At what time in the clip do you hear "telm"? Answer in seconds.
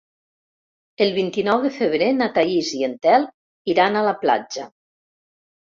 3.05-3.29